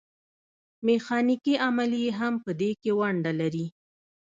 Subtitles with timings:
[0.85, 3.65] میخانیکي عملیې هم په دې کې ونډه لري.